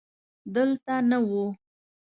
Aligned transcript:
دلته 0.53 0.95
نه 1.09 1.17
و. 1.27 1.29